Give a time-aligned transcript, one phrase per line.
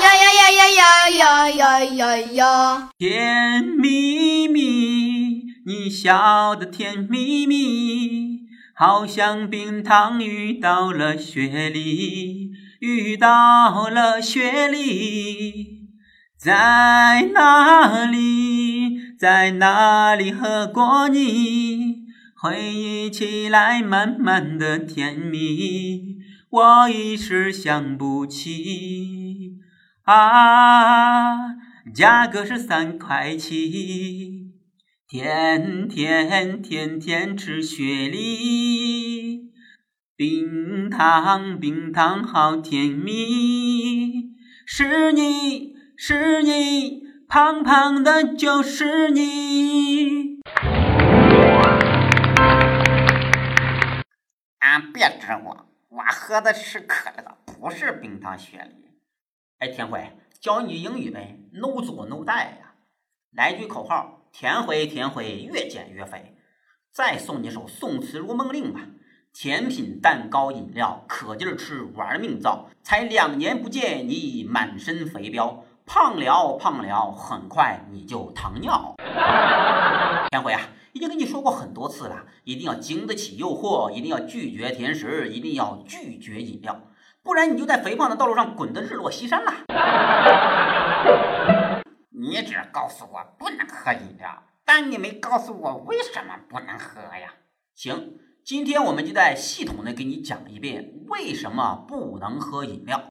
[0.00, 2.90] 呀呀呀呀呀呀呀呀呀！
[2.96, 8.42] 甜蜜蜜，你笑得甜蜜蜜，
[8.76, 15.88] 好像冰糖遇到了雪梨，遇到了雪梨，
[16.38, 22.06] 在哪里，在哪里和过你？
[22.40, 26.18] 回忆起来满满的甜蜜，
[26.50, 29.27] 我一时想不起。
[30.08, 31.36] 啊，
[31.94, 34.54] 价格是三块七，
[35.06, 39.52] 天天天天吃雪梨，
[40.16, 44.30] 冰糖冰糖好甜蜜，
[44.64, 50.40] 是你是你，胖胖的就是你。
[54.58, 58.87] 啊，别指我，我喝的是可乐，不是冰糖雪梨。
[59.58, 62.74] 哎，田辉，教你英语呗，no 做 no die 呀！
[63.32, 66.36] 来句口号：田辉，田辉，越减越肥。
[66.92, 68.82] 再送你首宋词如梦令吧：
[69.32, 72.70] 甜品、蛋糕、饮料，可劲儿吃，玩命造。
[72.84, 78.94] 才两年不见，你已满身肥膘，胖了，胖了，很快你就糖尿。
[80.30, 86.80] 田辉啊，已经跟你说过很多次了，一定要经得起诱惑，一定要拒绝甜食，一定要拒绝饮料。
[87.28, 89.52] 不然你就在肥胖的道路上滚得日落西山了。
[92.08, 97.34] 你只告诉我不能喝饮料，但你没告诉我为什么不能喝呀？
[97.74, 103.02] 行，今天我们就在系统的给你讲一遍为什么不能喝饮料。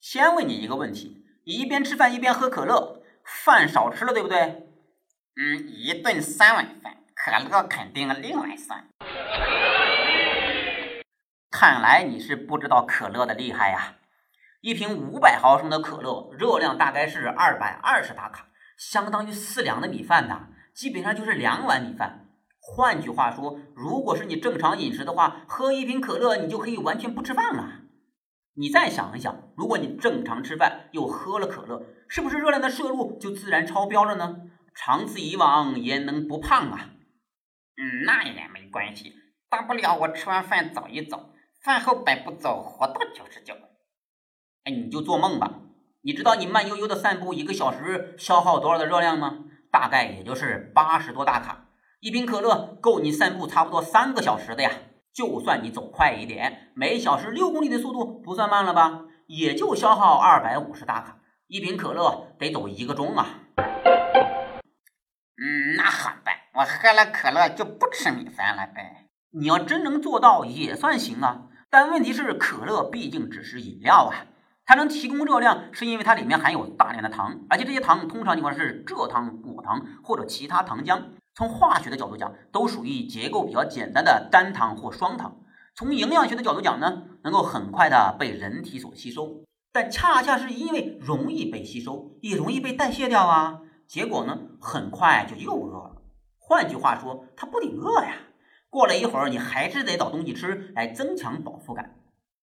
[0.00, 4.66] 先问你一个问题：你一边吃饭一边喝可乐，饭少吃了对不对？
[5.36, 8.84] 嗯，一顿三碗饭，可乐肯定另外算。
[11.66, 13.94] 看来你是不知道可乐的厉害呀！
[14.60, 22.28] 一瓶五百毫升的可乐，热量大概是二百二十大卡，相当于四两的米饭呐，基本上就是两碗米饭。
[22.60, 27.80] 换句话说，如果是你正常饮食的话，喝一瓶可乐，你就可以完全不吃饭了。
[28.56, 34.36] 你再想一想，如果你正常吃饭又喝了可乐，是不是热量的摄入就自然超标了呢？
[34.74, 36.90] 长此以往，焉能不胖啊？
[37.78, 39.14] 嗯，那也没关系，
[39.48, 41.30] 大不了我吃完饭走一走。
[41.64, 43.54] 饭后百步走，活到九十九。
[44.64, 45.50] 哎，你就做梦吧！
[46.02, 49.46] 你知道你慢悠悠的散步一个小时消耗多少的热量吗？
[49.70, 51.68] 大概也就是八十多大卡。
[52.00, 54.72] 一瓶可乐够你散步差不多三个小时的呀。
[55.14, 59.06] 就算你走快一点，每小时六公里的速度不算慢了吧？
[59.26, 61.20] 也就消耗二百五十大卡。
[61.46, 63.38] 一瓶可乐得走一个钟啊。
[65.38, 69.08] 嗯，那好办，我喝了可乐就不吃米饭了呗。
[69.30, 71.48] 你要真能做到也算行啊。
[71.74, 74.26] 但问题是，可乐毕竟只是饮料啊，
[74.64, 81.02] 它能提供热量，是因为它里面含有大量的糖，而且这些糖通常情况是蔗糖、果糖或者其他糖浆。
[81.34, 85.38] 从化学的角度讲，都属于结构比较简单的单糖或双糖。
[85.74, 89.42] 从营养学的角度讲呢，能够很快的被人体所吸收。
[89.72, 95.96] 但恰恰是因为容易被吸收，也容易被代谢掉啊，结果呢，很快就又饿了。
[96.38, 98.14] 换句话说，它不顶饿呀。
[98.74, 101.94] 过了一会儿，你还是得找东西吃来增强饱腹感，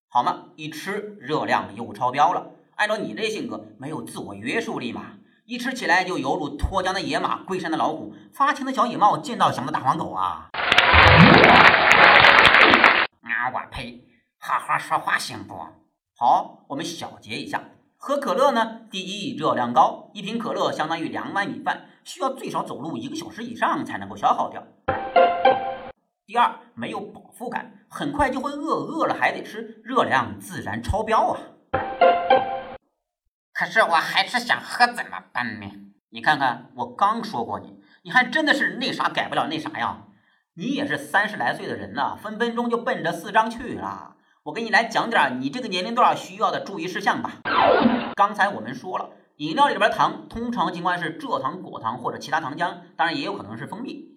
[0.08, 0.44] 好吗？
[0.56, 2.52] 一吃热量又超标了。
[2.76, 5.18] 按照你这性格，没有自我约束力嘛？
[5.44, 10.48] 一吃起来就犹如脱缰的野马、归山的老虎、发情的小野猫见到想的大黄狗啊！
[13.20, 14.02] 啊，我呸！
[14.38, 15.54] 好好说话行不？
[16.16, 17.62] 好，我们小结一下：
[17.98, 24.66] 喝可乐呢，第一热量高，一瓶可乐相当于两碗米饭，需要最少走路一个小时以上才能够消耗掉。
[26.32, 31.38] 第二，没有饱腹感，很快就会饿，饿了还得吃，热量自然超标啊。
[33.52, 35.70] 可是我还是想喝，怎么办呢？
[36.08, 40.04] 你看看，我刚说过你，你还真的是那啥改不了那啥呀？
[40.54, 44.16] 你也是三十来岁的人了，分分钟就奔着四张去了。
[44.44, 47.42] 我给你来讲点你这个年龄段需要的注意事项吧。
[48.14, 54.10] 刚才我们说了，饮料里边糖通常情况是蔗糖、果糖或者其他糖浆，当然也有可能是蜂蜜。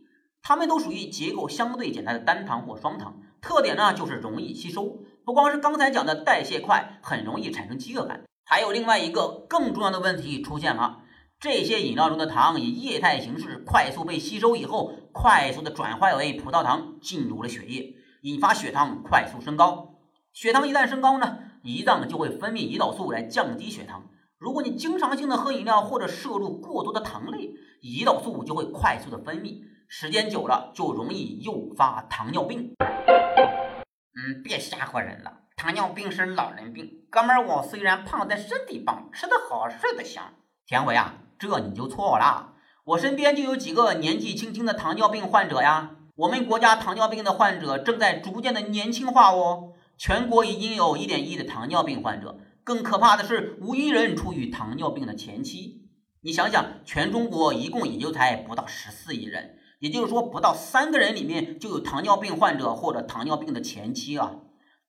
[0.48, 5.00] 它们都属于结构相对简单的单糖或双糖，特点呢就是容易吸收。
[5.26, 11.00] 不光是刚才讲的代谢快，很容易产生饥饿感，还有另外一个更重要的问题出现了：
[11.40, 19.96] 这些饮料中的糖以液态形式快速被吸收以后，快速的转化为葡萄糖进入了血液，引发血糖快速升高。
[20.32, 24.04] 血糖一旦升高呢，胰脏就会分泌胰岛素来降低血糖。
[24.38, 29.62] 如果你经常性的喝饮料或者摄入过多的糖类，胰岛素就会快速的分泌。
[29.88, 32.74] 时间久了就容易诱发糖尿病。
[32.80, 37.06] 嗯，别吓唬人了，糖尿病是老人病。
[37.10, 40.34] 哥们儿，我虽然胖，但身体棒，吃得好，睡得香。
[40.66, 42.54] 田伟啊，这你就错了。
[42.86, 45.92] 我身边就有几个年纪轻轻的糖尿病患者呀。
[46.16, 49.74] 我们国家糖尿病的患者正在逐渐的年轻化哦。
[49.98, 55.90] 全国已经有一点一的糖尿病患者，更可怕的是，无一人处于糖尿病的前期。
[56.22, 64.36] 你想想，全中国一共也就才不到十四亿人，也就是说，不到三个人里面就有糖尿病患者或者糖尿病的前期啊，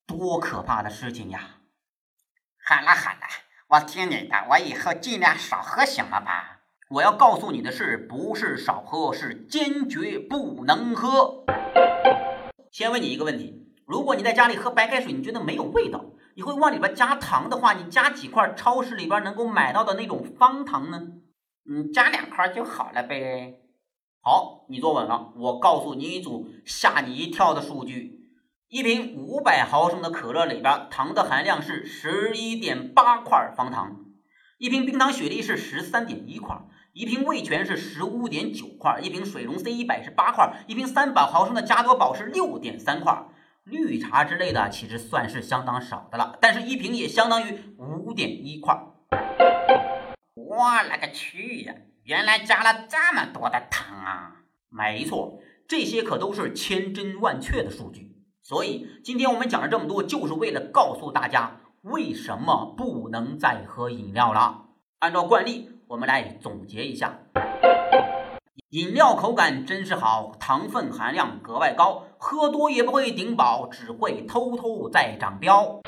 [0.06, 1.56] 多可怕的事情呀！
[2.58, 3.22] 喊了喊了，
[3.68, 6.60] 我听你的，我以后尽量少喝，行了吧？
[6.88, 11.44] 我要告诉你的是，不是少喝，是坚决不能喝。
[12.70, 13.64] 先问你一个问题。
[13.86, 16.04] 如果你在家里喝白开水，你觉得没有味道，
[16.34, 21.02] 你会往里边加糖的话，你加几块超市里边能够买到的那种方糖呢？
[21.68, 23.60] 嗯，加两块就好了呗。
[24.28, 25.32] 好，你坐稳了。
[25.36, 28.26] 我告诉你一组吓你一跳的数据：
[28.66, 34.04] 一瓶五百毫升的可乐里边糖的含量是十一点八块方糖，
[34.58, 36.58] 一瓶冰糖雪莉是十三点一块，
[36.92, 43.28] 一瓶味全是十五点九块，一瓶水溶 C 一百是八块，一瓶三百毫升的加多宝是六点三块。
[43.62, 48.76] 绿茶之类的其实算是相当少的了，但是一瓶也相当于五点一块。
[50.34, 51.72] 我勒个去呀！
[52.06, 54.36] 原来加了这么多的糖啊！
[54.68, 58.14] 没错，这些可都是千真万确的数据。
[58.42, 64.66] 所以今天我们讲了这么多，就是为了告诉大家为什么不能再喝饮料了。
[65.00, 67.18] 按照惯例，我们来总结一下。
[68.70, 75.80] 饮料口感真是好，糖分含量格外高，喝多也不会顶饱，只会偷偷在长膘。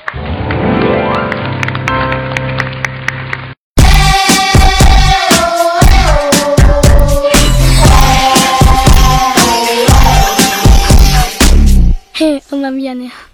[12.88, 13.27] 嘿，我妈咪呀！